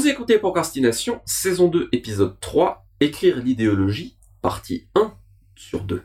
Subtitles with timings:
[0.00, 5.12] Vous écoutez Procrastination, saison 2, épisode 3, Écrire l'idéologie, partie 1
[5.54, 6.02] sur 2.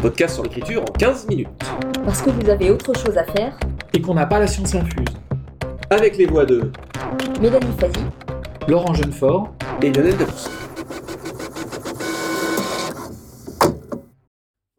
[0.00, 1.48] Podcast sur l'écriture en 15 minutes.
[2.04, 3.58] Parce que vous avez autre chose à faire,
[3.94, 5.08] et qu'on n'a pas la science infuse.
[5.90, 6.70] Avec les voix de
[7.40, 8.04] Mélanie Fazi,
[8.68, 9.52] Laurent Jeunefort,
[9.82, 10.48] et Lionel Debus.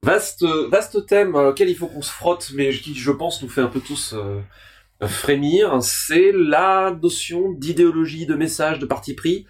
[0.03, 3.49] Vaste, vaste thème euh, auquel il faut qu'on se frotte, mais qui, je pense, nous
[3.49, 4.39] fait un peu tous euh,
[5.01, 5.81] frémir.
[5.81, 9.45] C'est la notion d'idéologie, de message, de parti pris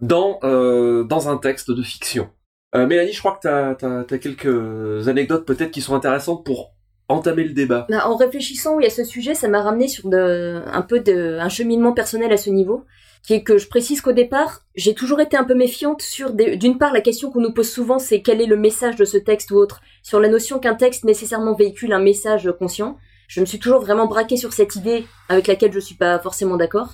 [0.00, 2.28] dans, euh, dans un texte de fiction.
[2.74, 6.74] Euh, Mélanie, je crois que tu as, quelques anecdotes peut-être qui sont intéressantes pour
[7.08, 7.86] entamer le débat.
[7.88, 11.48] Bah, en réfléchissant à ce sujet, ça m'a ramené sur de, un peu de, un
[11.48, 12.84] cheminement personnel à ce niveau,
[13.22, 16.76] qui est que je précise qu'au départ, j'ai toujours été un peu méfiante sur, d'une
[16.76, 19.50] part, la question qu'on nous pose souvent, c'est quel est le message de ce texte
[19.50, 22.98] ou autre, sur la notion qu'un texte nécessairement véhicule un message conscient.
[23.28, 26.56] Je me suis toujours vraiment braquée sur cette idée avec laquelle je suis pas forcément
[26.56, 26.88] d'accord.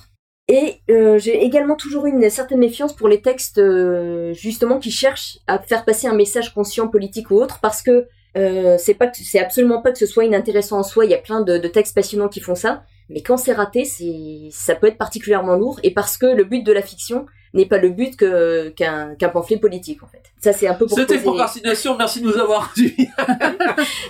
[0.47, 4.91] Et euh, j'ai également toujours eu une certaine méfiance pour les textes euh, justement qui
[4.91, 8.05] cherchent à faire passer un message conscient politique ou autre parce que
[8.37, 11.17] euh, c'est pas c'est absolument pas que ce soit inintéressant en soi, il y a
[11.17, 14.87] plein de, de textes passionnants qui font ça, mais quand c'est raté, c'est ça peut
[14.87, 17.25] être particulièrement lourd et parce que le but de la fiction
[17.55, 20.21] n'est pas le but que qu'un pamphlet politique en fait.
[20.43, 23.07] Ça c'est un peu pour C'était poser- Procrastination, merci de nous avoir suivis.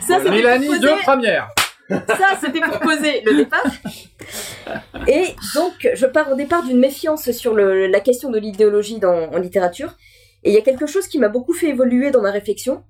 [0.02, 1.50] Ça, c'était Mélanie pour de poser- première.
[1.89, 3.66] Ça, c'était pour poser le départ.
[5.08, 9.95] Et donc, je pars au départ d'une méfiance sur la question de l'idéologie en littérature.
[10.44, 12.83] Et il y a quelque chose qui m'a beaucoup fait évoluer dans ma réflexion,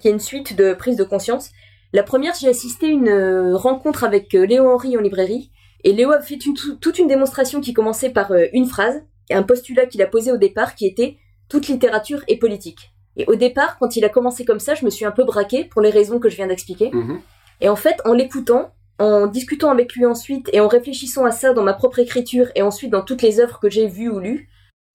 [0.00, 1.50] qui est une suite de prises de conscience.
[1.92, 5.50] La première, j'ai assisté à une euh, rencontre avec euh, Léo Henry en librairie.
[5.84, 9.86] Et Léo a fait toute une démonstration qui commençait par euh, une phrase, un postulat
[9.86, 11.16] qu'il a posé au départ, qui était
[11.48, 12.92] «toute littérature est politique».
[13.16, 15.64] Et au départ, quand il a commencé comme ça, je me suis un peu braquée
[15.64, 16.90] pour les raisons que je viens d'expliquer.
[16.92, 17.20] Mhm.
[17.60, 21.52] Et en fait, en l'écoutant, en discutant avec lui ensuite et en réfléchissant à ça
[21.52, 24.48] dans ma propre écriture et ensuite dans toutes les œuvres que j'ai vues ou lues,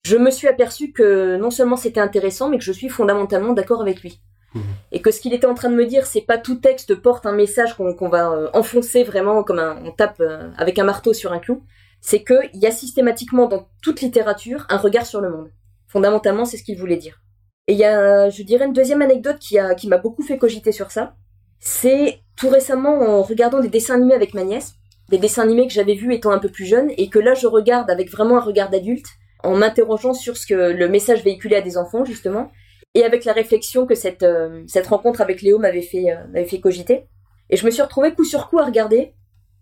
[0.04, 3.80] je me suis aperçu que non seulement c'était intéressant, mais que je suis fondamentalement d'accord
[3.80, 4.20] avec lui.
[4.54, 4.62] Mhm.
[4.90, 7.24] Et que ce qu'il était en train de me dire, c'est pas tout texte porte
[7.24, 11.12] un message qu'on va euh, enfoncer vraiment comme un, on tape euh, avec un marteau
[11.12, 11.62] sur un clou.
[12.00, 15.50] C'est qu'il y a systématiquement dans toute littérature un regard sur le monde.
[15.86, 17.20] Fondamentalement, c'est ce qu'il voulait dire.
[17.68, 20.36] Et il y a, je dirais, une deuxième anecdote qui a, qui m'a beaucoup fait
[20.36, 21.14] cogiter sur ça.
[21.64, 24.74] C'est tout récemment en regardant des dessins animés avec ma nièce,
[25.10, 27.46] des dessins animés que j'avais vus étant un peu plus jeune et que là je
[27.46, 29.06] regarde avec vraiment un regard d'adulte,
[29.44, 32.50] en m'interrogeant sur ce que le message véhiculé à des enfants justement,
[32.94, 36.46] et avec la réflexion que cette, euh, cette rencontre avec Léo m'avait fait, euh, m'avait
[36.46, 37.06] fait cogiter.
[37.48, 39.14] Et je me suis retrouvée coup sur coup à regarder,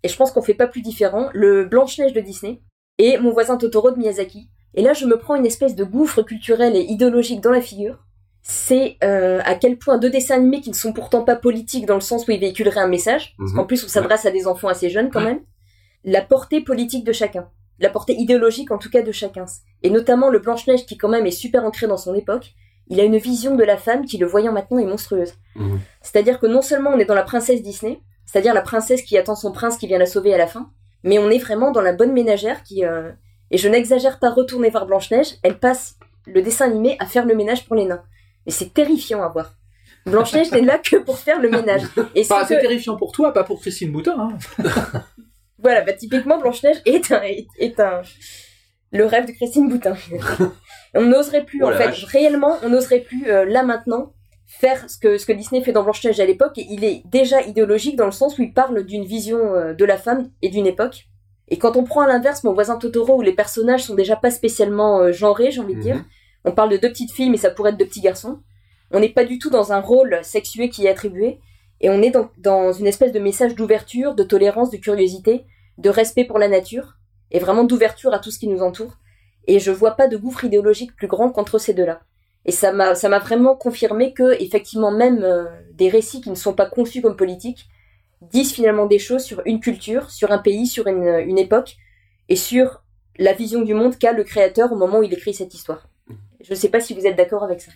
[0.02, 2.62] et je pense qu'on fait pas plus différent, le Blanche-Neige de Disney
[2.96, 4.48] et mon voisin Totoro de Miyazaki.
[4.72, 7.98] Et là je me prends une espèce de gouffre culturel et idéologique dans la figure,
[8.42, 11.94] c'est euh, à quel point deux dessins animés qui ne sont pourtant pas politiques dans
[11.94, 13.56] le sens où ils véhiculeraient un message, parce Mhm.
[13.58, 15.40] qu'en plus on s'adresse à des enfants assez jeunes quand même,
[16.04, 17.48] la portée politique de chacun,
[17.78, 19.44] la portée idéologique en tout cas de chacun,
[19.82, 22.52] et notamment le Blanche-Neige qui quand même est super ancré dans son époque,
[22.88, 25.34] il a une vision de la femme qui le voyant maintenant est monstrueuse.
[25.54, 25.78] Mhm.
[26.02, 29.34] C'est-à-dire que non seulement on est dans la princesse Disney, c'est-à-dire la princesse qui attend
[29.36, 30.70] son prince qui vient la sauver à la fin,
[31.04, 32.84] mais on est vraiment dans la bonne ménagère qui...
[32.84, 33.10] euh,
[33.52, 35.96] Et je n'exagère pas retourner voir Blanche-Neige, elle passe
[36.26, 38.02] le dessin animé à faire le ménage pour les nains.
[38.50, 39.54] Et c'est terrifiant à voir.
[40.06, 41.82] Blanche-Neige n'est là que pour faire le ménage.
[42.16, 44.16] Et Enfin, c'est que- terrifiant pour toi, pas pour Christine Boutin.
[44.18, 44.38] Hein.
[45.62, 48.00] Voilà, bah, typiquement, Blanche-Neige est un, est, est un,
[48.92, 49.94] le rêve de Christine Boutin.
[50.94, 52.04] on n'oserait plus, Oh en fait, vache.
[52.06, 54.14] réellement, on n'oserait plus, euh, là maintenant,
[54.46, 57.42] faire ce que, ce que Disney fait dans Blanche-Neige à l'époque, et il est déjà
[57.42, 60.66] idéologique dans le sens où il parle d'une vision euh, de la femme et d'une
[60.66, 61.04] époque.
[61.48, 64.30] Et quand on prend à l'inverse mon voisin Totoro, où les personnages sont déjà pas
[64.30, 66.04] spécialement euh, genrés, j'ai envie de dire, Mhm.
[66.44, 68.40] On parle de deux petites filles, mais ça pourrait être deux petits garçons.
[68.90, 71.40] On n'est pas du tout dans un rôle sexué qui est attribué,
[71.80, 75.44] et on est dans, une espèce de message d'ouverture, de tolérance, de curiosité,
[75.78, 76.96] de respect pour la nature,
[77.30, 78.96] et vraiment d'ouverture à tout ce qui nous entoure.
[79.46, 82.00] Et je vois pas de gouffre idéologique plus grand qu'entre ces deux-là.
[82.44, 86.66] Et ça m'a, vraiment confirmé que, effectivement, même euh, des récits qui ne sont pas
[86.66, 87.68] conçus comme politiques
[88.22, 91.76] disent finalement des choses sur une culture, sur un pays, sur une époque,
[92.28, 92.82] et sur
[93.18, 95.89] la vision du monde qu'a le créateur au moment où il écrit cette histoire.
[96.42, 97.72] Je sais pas si vous êtes d'accord avec ça.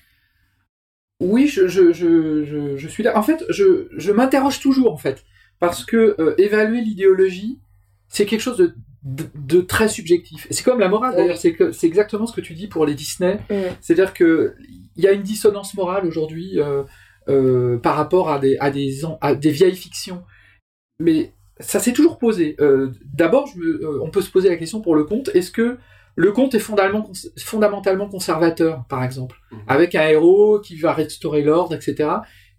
[1.21, 3.17] Oui, je, je, je, je, je suis là.
[3.17, 5.25] En fait, je, m'interroge toujours, en fait.
[5.61, 7.59] Parce que euh, évaluer l'idéologie,
[8.09, 10.47] c'est quelque chose de, de, de très subjectif.
[10.51, 11.39] C'est comme la morale, d'ailleurs.
[11.45, 11.69] Oui.
[11.73, 13.39] C'est exactement ce que tu dis pour les Disney.
[13.49, 13.55] Mm.
[13.81, 14.55] C'est-à-dire que
[14.97, 16.83] il y a une dissonance morale aujourd'hui euh,
[17.29, 20.23] euh, par rapport à des, à, des, an- à des vieilles fictions.
[20.99, 22.57] Mais ça s'est toujours posé.
[23.13, 23.49] D'abord,
[24.03, 25.31] on peut se poser la question pour le conte.
[25.35, 25.79] Est-ce que
[26.17, 29.59] le conte est fondamentalement, cons- fondamentalement conservateur, par exemple, Mhm.
[29.69, 32.09] avec un héros qui va restaurer l'ordre, etc.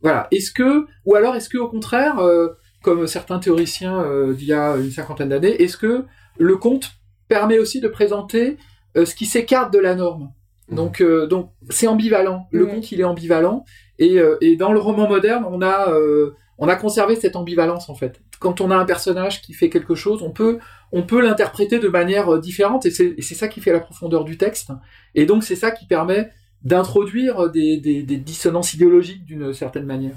[0.02, 0.28] Voilà.
[0.32, 2.50] Est-ce que, ou alors est-ce que au contraire, euh,
[2.84, 6.06] comme certains théoriciens euh, d'il y a une cinquantaine d'années, est-ce que
[6.38, 6.92] le conte
[7.28, 8.58] permet aussi de présenter
[8.98, 10.32] euh, ce qui s'écarte de la norme?
[10.70, 10.76] Mhm.
[10.76, 12.48] Donc, euh, donc c'est ambivalent.
[12.52, 13.66] Le conte, il est ambivalent.
[14.00, 17.90] Et, euh, et dans le roman moderne, on a, euh, on a conservé cette ambivalence
[17.90, 18.20] en fait.
[18.40, 20.60] Quand on a un personnage qui fait quelque chose, on peut,
[20.92, 22.86] on peut l'interpréter de manière euh, différente.
[22.86, 24.72] Et c'est ça qui fait la profondeur du texte.
[25.14, 26.30] Et donc c'est ça qui permet
[26.64, 30.16] d'introduire des, des, des dissonances idéologiques d'une certaine manière.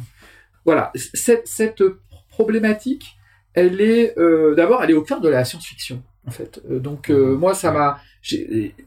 [0.64, 1.82] Voilà, cette, cette
[2.30, 3.16] problématique,
[3.54, 6.60] elle est euh, d'abord, elle est au cœur de la science-fiction en fait.
[6.70, 7.98] Euh, donc euh, moi, ça m'a,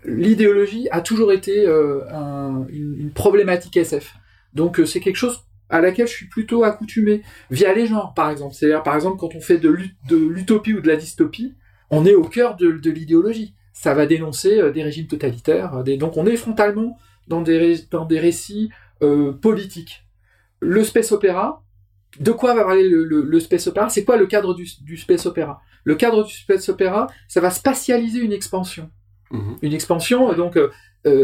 [0.05, 4.13] l'idéologie a toujours été euh, un- une, une problématique SF.
[4.53, 5.39] Donc c'est quelque chose
[5.69, 8.53] à laquelle je suis plutôt accoutumé via les genres, par exemple.
[8.53, 11.55] C'est-à-dire, par exemple, quand on fait de l'utopie ou de la dystopie,
[11.91, 13.53] on est au cœur de, de l'idéologie.
[13.73, 15.75] Ça va dénoncer euh, des régimes totalitaires.
[15.75, 15.97] euh, Des...
[15.97, 16.97] Donc on est frontalement
[17.27, 18.69] dans des, ré- dans des récits
[19.03, 20.05] euh, politiques.
[20.59, 21.63] Le space opéra,
[22.19, 23.89] de quoi va parler le, le- le space opéra?
[23.89, 25.61] C'est quoi le cadre du, du space opéra?
[25.83, 28.89] Le cadre du space opéra, ça va spatialiser une expansion.
[29.31, 29.57] Mhm.
[29.61, 30.69] Une expansion, donc euh,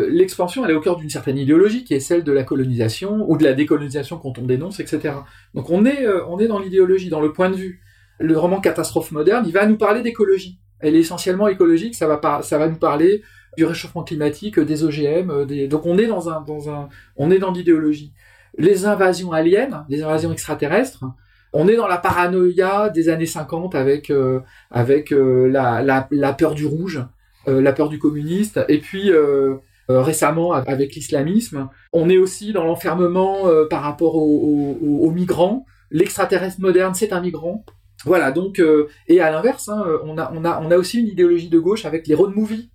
[0.10, 3.38] l'expansion, elle est au cœur d'une certaine idéologie qui est celle de la colonisation ou
[3.38, 5.14] de la décolonisation quand on dénonce, etc.
[5.54, 7.82] Donc on est, euh, on est dans l'idéologie, dans le point de vue.
[8.20, 10.60] Le roman Catastrophe moderne, il va nous parler d'écologie.
[10.80, 13.22] Elle est essentiellement écologique, ça va, par- ça va nous parler
[13.58, 15.68] du réchauffement climatique, des OGM, euh, des...
[15.68, 18.14] donc on est dans un, dans un, on est dans l'idéologie.
[18.58, 21.04] Les invasions aliens, les invasions extraterrestres,
[21.54, 25.82] on est dans la paranoïa des années 50 avec, euh, avec euh, la,
[26.12, 27.04] la, peur du rouge,
[27.48, 29.56] euh, la peur du communiste, et puis euh,
[29.90, 31.70] euh, récemment avec l'islamisme.
[31.94, 35.66] On est aussi dans l'enfermement par rapport aux, aux- aux migrants.
[35.90, 37.64] L'extraterrestre moderne, c'est un migrant.
[38.06, 41.08] Voilà, donc, euh, et à l'inverse, hein, on, a, on, a, on a aussi une
[41.08, 42.70] idéologie de gauche avec les road movies,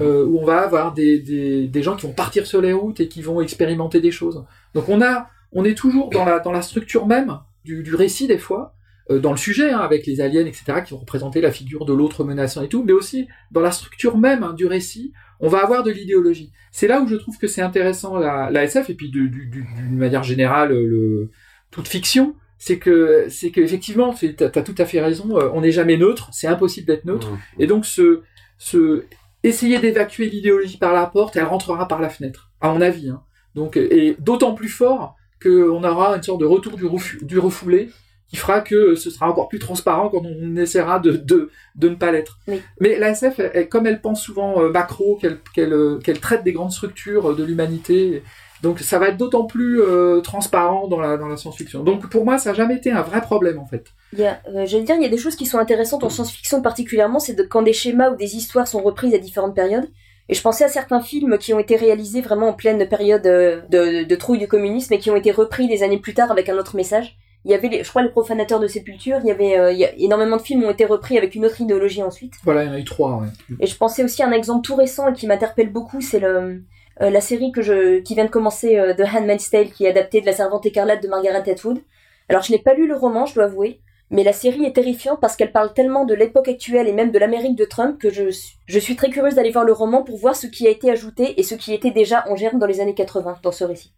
[0.00, 3.00] euh, où on va avoir des, des, des gens qui vont partir sur les routes
[3.00, 4.44] et qui vont expérimenter des choses.
[4.74, 8.26] Donc on, a, on est toujours dans la, dans la structure même du, du récit,
[8.26, 8.74] des fois,
[9.10, 11.92] euh, dans le sujet, hein, avec les aliens, etc., qui vont représenter la figure de
[11.92, 15.62] l'autre menaçant et tout, mais aussi dans la structure même hein, du récit, on va
[15.62, 16.52] avoir de l'idéologie.
[16.72, 20.22] C'est là où je trouve que c'est intéressant la, la SF, et puis d'une manière
[20.24, 21.30] générale, le,
[21.70, 25.60] toute fiction, c'est que c'est que effectivement, tu as tout à fait raison, euh, on
[25.60, 27.38] n'est jamais neutre, c'est impossible d'être neutre, Mhm.
[27.58, 28.22] et donc ce,
[28.58, 29.04] ce
[29.42, 33.10] essayer d'évacuer l'idéologie par la porte, elle rentrera par la fenêtre, à mon avis.
[33.10, 33.22] Hein.
[33.54, 37.90] Donc et d'autant plus fort qu'on aura une sorte de retour du, refou- du refoulé
[38.28, 41.94] qui fera que ce sera encore plus transparent quand on essaiera de, de, de ne
[41.94, 42.38] pas l'être.
[42.48, 42.62] Oui.
[42.80, 46.42] Mais la SF, elle- comme elle pense souvent euh, macro, qu'elle qu'elle euh, qu'elle traite
[46.42, 48.22] des grandes structures euh, de l'humanité,
[48.64, 51.84] donc ça va être d'autant plus euh, transparent dans la, dans la science-fiction.
[51.84, 53.84] Donc pour moi, ça n'a jamais été un vrai problème en fait.
[54.18, 57.34] Euh, j'allais dire, il y a des choses qui sont intéressantes en science-fiction particulièrement, c'est
[57.34, 59.86] de, quand des schémas ou des histoires sont reprises à différentes périodes.
[60.30, 63.60] Et je pensais à certains films qui ont été réalisés vraiment en pleine période euh,
[63.68, 66.48] de, de trouille du communisme et qui ont été repris des années plus tard avec
[66.48, 67.18] un autre message.
[67.44, 69.18] Il y avait, les, je crois, les profanateurs de sépulture.
[69.22, 71.44] Il y avait, euh, il y a, énormément de films ont été repris avec une
[71.44, 72.32] autre idéologie ensuite.
[72.42, 73.18] Voilà, il y en a eu trois.
[73.18, 73.28] Ouais.
[73.60, 76.62] Et je pensais aussi à un exemple tout récent et qui m'interpelle beaucoup, c'est le,
[77.00, 79.90] euh, la série que je, qui vient de commencer euh, de Handmaid's Tale, qui est
[79.90, 81.80] adaptée de La Servante écarlate de Margaret Atwood.
[82.28, 83.80] Alors je n'ai pas lu le roman, je dois avouer,
[84.10, 87.18] mais la série est terrifiante parce qu'elle parle tellement de l'époque actuelle et même de
[87.18, 88.24] l'Amérique de Trump que je,
[88.66, 91.38] je suis très curieuse d'aller voir le roman pour voir ce qui a été ajouté
[91.38, 93.92] et ce qui était déjà en germe dans les années 80 dans ce récit.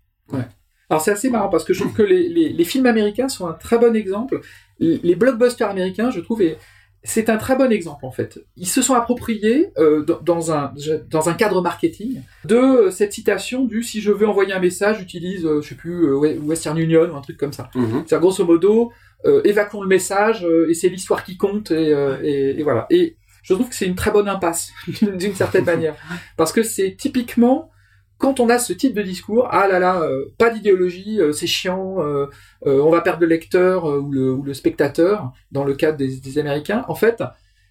[0.88, 3.52] Alors c'est assez marrant parce que je trouve que les, les, films américains sont un
[3.52, 4.40] très bon exemple.
[4.78, 6.56] Les blockbusters américains, je trouve, et
[7.08, 8.38] c'est un très bon exemple en fait.
[8.56, 10.73] Ils se sont appropriés euh, dans, un
[11.08, 14.98] dans un cadre marketing de euh, cette citation du si je veux envoyer un message,
[14.98, 17.70] j'utilise euh, je sais plus We- Western Union ou un truc comme ça.
[17.75, 18.05] Mhm.
[18.06, 18.93] C'est grosso modo
[19.25, 21.91] euh, évacuons le message euh, et c'est l'histoire qui compte et,
[22.22, 22.86] et, et voilà.
[22.91, 24.72] Et je trouve que c'est une très bonne impasse
[25.03, 25.94] d'une certaine manière
[26.36, 27.70] parce que c'est typiquement
[28.19, 31.46] quand on a ce type de discours, ah là là, euh, pas d'idéologie, euh, c'est
[31.46, 32.27] chiant, euh,
[32.65, 36.39] on va perdre le lecteur ou, le, ou le spectateur, dans le cadre des, des
[36.39, 37.23] Américains, en fait,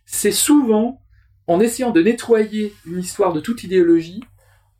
[0.05, 1.01] c'est souvent
[1.47, 4.21] en essayant de nettoyer une histoire de toute idéologie,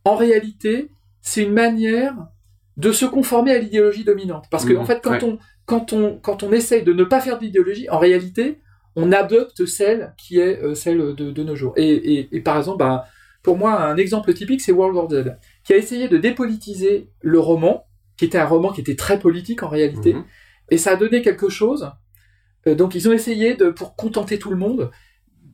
[0.03, 0.89] en réalité,
[1.21, 2.13] c'est une manière
[2.77, 4.45] de se conformer à l'idéologie dominante.
[4.51, 5.23] Parce que, Mhm, en fait, quand, ouais.
[5.23, 8.59] on, quand, on, quand on essaye de ne pas faire d'idéologie, en réalité,
[8.95, 11.73] on adopte celle qui est celle de, de nos jours.
[11.75, 13.05] Et, et, et par exemple, bah,
[13.43, 17.39] pour moi, un exemple typique, c'est World War Z, qui a essayé de dépolitiser le
[17.39, 17.85] roman,
[18.17, 20.23] qui était un roman qui était très politique en réalité, Mhm.
[20.69, 21.91] et ça a donné quelque chose.
[22.67, 24.91] Euh, donc ils ont essayé, de, pour contenter tout le monde,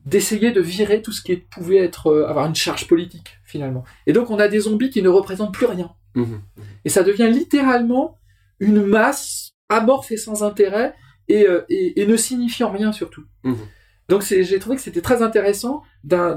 [0.04, 3.84] d'essayer de virer tout ce qui pouvait être euh, avoir une charge politique finalement.
[4.06, 5.90] Et donc on a des zombies qui ne représentent plus rien.
[6.14, 6.40] Mhm.
[6.84, 8.18] Et ça devient littéralement
[8.60, 10.94] une masse amorphe et sans intérêt
[11.28, 13.24] et, euh, et, et ne signifiant rien surtout.
[13.44, 13.56] Mhm.
[14.08, 16.36] Donc j'ai trouvé que c'était très intéressant d'un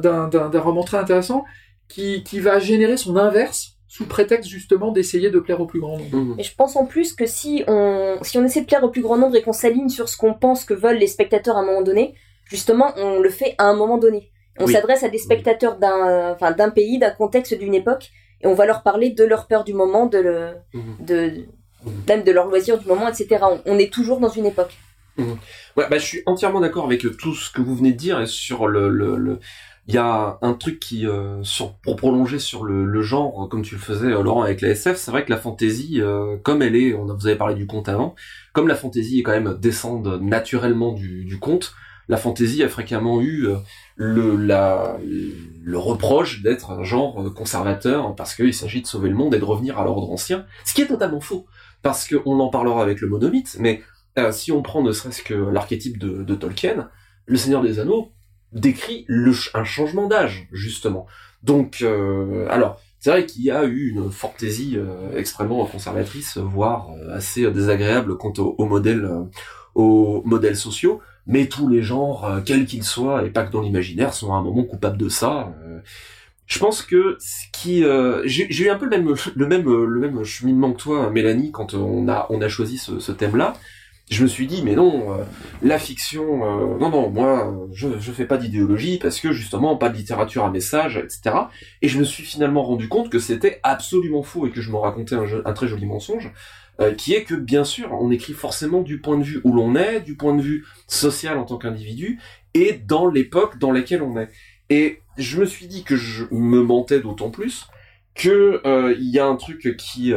[0.60, 1.44] roman très intéressant
[1.88, 5.98] qui, qui va générer son inverse sous prétexte justement d'essayer de plaire au plus grand
[5.98, 6.16] nombre.
[6.18, 6.36] Mhm.
[6.40, 9.02] Et je pense en plus que si on, si on essaie de plaire au plus
[9.02, 11.66] grand nombre et qu'on s'aligne sur ce qu'on pense que veulent les spectateurs à un
[11.66, 12.14] moment donné,
[12.46, 14.32] justement, on le fait à un moment donné.
[14.60, 14.74] On Oui.
[14.74, 18.10] s'adresse à des spectateurs d'un, enfin, d'un pays, d'un contexte, d'une époque,
[18.42, 20.96] et on va leur parler de leur peur du moment, de le, Mhm.
[21.06, 21.32] de,
[22.08, 23.38] même de leur loisir du moment, etc.
[23.44, 24.76] On, on est toujours dans une époque.
[25.18, 28.68] Ouais, bah, je suis entièrement d'accord avec tout ce que vous venez de dire sur
[28.68, 29.40] le, le, le-
[29.88, 33.76] il y a un truc qui, euh, sur, pour prolonger sur le, genre, comme tu
[33.76, 36.76] le faisais, euh, Laurent, avec la SF, c'est vrai que la fantasy, euh, comme elle
[36.76, 38.16] est, on vous avez parlé du conte avant,
[38.54, 41.76] comme la fantasy est quand même descende naturellement du, conte,
[42.08, 43.48] la fantasy a fréquemment eu
[43.96, 49.46] le, reproche d'être un genre conservateur parce qu'il s'agit de sauver le monde et de
[49.46, 51.46] revenir à l'ordre ancien, ce qui est totalement faux,
[51.84, 53.82] parce qu'on en parlera avec le monomythe, mais
[54.32, 56.90] si on prend ne serait-ce que l'archétype de Tolkien,
[57.28, 58.12] le Seigneur des Anneaux
[58.56, 61.06] décrit le, un changement d'âge, justement.
[61.44, 66.90] Donc, euh, alors, c'est vrai qu'il y a eu une fantaisie euh, extrêmement conservatrice, voire
[66.90, 69.24] euh, assez désagréable quant au, au modèle, euh,
[69.76, 73.62] aux modèles sociaux, mais tous les genres, euh, quels qu'ils soient, et pas que dans
[73.62, 75.54] l'imaginaire, sont à un moment coupables de ça.
[75.64, 75.80] euh.
[76.48, 80.00] je pense que ce qui, euh, j'ai eu un peu le même, le même, le
[80.00, 83.54] même cheminement que toi, Mélanie, quand on a, on a choisi ce, ce thème-là
[84.10, 85.24] je me suis dit mais non euh,
[85.64, 89.90] la fiction euh, non non moi je je fais pas d'idéologie parce que justement pas
[89.90, 91.36] de littérature à message etc
[91.82, 94.78] et je me suis finalement rendu compte que c'était absolument faux et que je me
[94.78, 96.32] racontais un, un très joli mensonge
[96.80, 99.76] euh, qui est que bien sûr on écrit forcément du point de vue où l'on
[99.76, 102.20] est du point de vue social en tant qu'individu
[102.54, 104.30] et dans l'époque dans laquelle on est.
[104.70, 107.68] Et je me suis dit que je me mentais d'autant plus
[108.14, 108.62] que
[108.98, 110.14] il y a un truc qui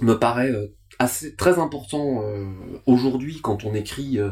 [0.00, 0.52] me paraît
[0.98, 2.44] assez très important euh,
[2.86, 4.30] aujourd'hui quand on écrit euh,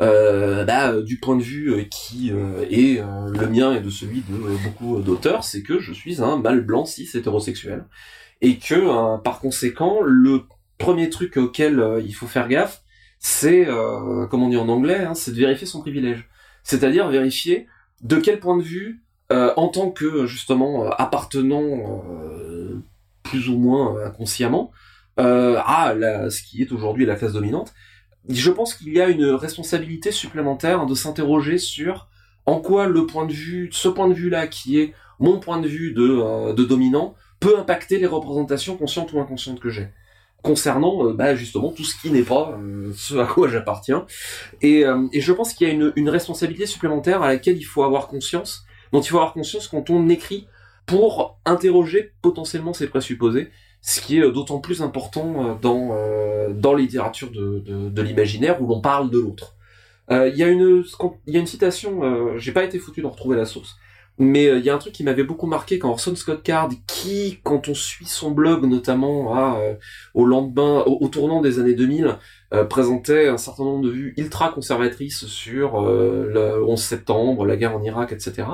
[0.00, 4.22] euh, bah, euh, du point de vue euh, qui est le mien et de celui
[4.28, 7.86] de beaucoup d'auteurs, c'est que je suis un mâle blanc cis hétérosexuel.
[8.40, 10.42] Et que par conséquent le
[10.76, 12.82] premier truc auquel il faut faire gaffe,
[13.18, 13.66] c'est
[14.30, 16.28] comme on dit en anglais, hein, c'est de vérifier son privilège,
[16.62, 17.68] c'est-à-dire vérifier
[18.02, 22.04] de quel point de vue en tant que justement appartenant
[23.22, 24.72] plus ou moins inconsciemment
[25.18, 27.72] euh, à la, ce qui est aujourd'hui la classe dominante,
[28.28, 32.08] je pense qu'il y a une responsabilité supplémentaire de s'interroger sur
[32.46, 35.68] en quoi le point de vue, ce point de vue-là, qui est mon point de
[35.68, 39.88] vue de, euh, dominant, peut impacter les représentations conscientes ou inconscientes que j'ai.
[40.42, 44.06] Concernant euh, bah, justement tout ce qui n'est pas euh, ce à quoi j'appartiens.
[44.60, 47.82] Et, et je pense qu'il y a une, une responsabilité supplémentaire à laquelle il faut
[47.82, 50.46] avoir conscience, dont il faut avoir conscience quand on écrit
[50.86, 53.50] pour interroger potentiellement ses présupposés
[53.86, 58.60] ce qui est d'autant plus important euh, dans, euh, dans la littérature de, de, l'imaginaire
[58.62, 59.56] où l'on parle de l'autre.
[60.10, 60.84] Euh, Il y, a une-
[61.26, 62.00] y a une citation,
[62.38, 63.76] j'ai pas été foutu d'en retrouver la source,
[64.16, 67.40] mais il y a un truc qui m'avait beaucoup marqué quand Orson Scott Card, qui,
[67.42, 69.58] quand on suit son blog notamment
[70.14, 72.16] au lendemain, au, tournant des années 2000,
[72.54, 77.76] euh, présentait un certain nombre de vues ultra conservatrices sur le 11 septembre, la guerre
[77.76, 78.44] en Irak, etc.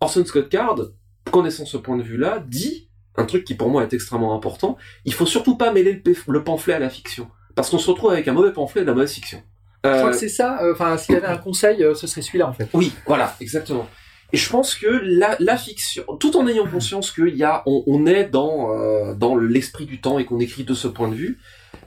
[0.00, 0.76] Orson Scott Card,
[1.30, 2.87] connaissant ce point de vue-là, dit
[3.18, 6.74] un truc qui pour moi est extrêmement important, il faut surtout pas mêler le, pamphlet
[6.74, 7.28] à la fiction.
[7.54, 9.42] Parce qu'on se retrouve avec un mauvais pamphlet et de la mauvaise fiction.
[9.84, 10.58] Je Euh, crois que c'est ça.
[10.62, 12.68] euh, Enfin, s'il y avait un conseil, euh, ce serait celui-là en fait.
[12.74, 13.86] oui, voilà, exactement.
[14.32, 17.82] Et je pense que la, la fiction, tout en ayant conscience qu'il y a, on,
[17.86, 21.14] on est dans euh, dans l'esprit du temps et qu'on écrit de ce point de
[21.14, 21.38] vue,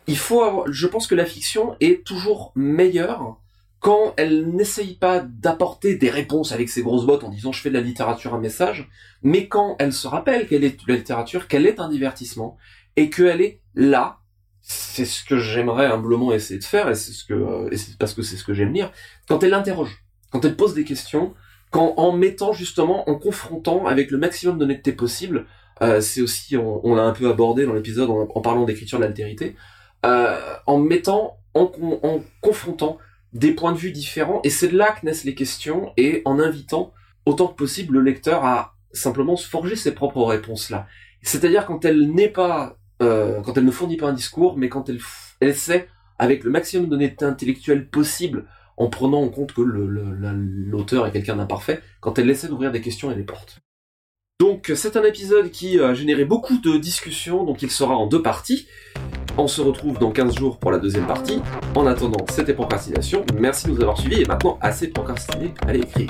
[0.08, 3.38] il faut avoir, je pense que la fiction est toujours meilleure
[3.82, 7.70] quand elle n'essaye pas d'apporter des réponses avec ses grosses bottes en disant je fais
[7.70, 8.88] de la littérature un message,
[9.24, 12.58] mais quand elle se rappelle qu'elle est de la littérature, qu'elle est un divertissement
[12.96, 14.20] et qu'elle est là.
[14.62, 18.22] C'est ce que j'aimerais humblement essayer de faire et c'est ce que et parce que
[18.22, 18.92] c'est ce que j'aime lire.
[19.28, 21.34] Quand elle interroge, quand elle pose des questions,
[21.72, 25.48] quand en mettant justement, en confrontant avec le maximum d'honnêteté possible,
[25.82, 29.06] euh, c'est aussi, on, l'a un peu abordé dans l'épisode en, en parlant d'écriture de
[29.06, 29.56] l'altérité,
[30.06, 31.72] euh, en mettant, en,
[32.04, 33.00] en confrontant
[33.34, 36.40] des points de vue différents, et c'est de là que naissent les questions, et en
[36.40, 36.94] invitant
[37.26, 40.88] autant que possible le lecteur à simplement se forger ses propres réponses là.
[41.22, 44.90] C'est-à-dire quand elle n'est pas, euh, quand elle ne fournit pas un discours, mais quand
[44.90, 45.00] elle,
[45.40, 48.48] elle essaie, avec le maximum d'honnêteté intellectuelle possible,
[48.78, 53.12] en prenant en compte que l'auteur est quelqu'un d'imparfait, quand elle essaie d'ouvrir des questions
[53.12, 53.60] et des portes.
[54.40, 58.24] Donc c'est un épisode qui a généré beaucoup de discussions, donc il sera en deux
[58.24, 58.68] parties.
[59.38, 61.42] On se retrouve dans 15 jours pour la deuxième partie.
[61.76, 63.24] En attendant, c'était Procrastination.
[63.40, 66.10] Merci de nous avoir suivis et maintenant, assez procrastiné, allez écrire.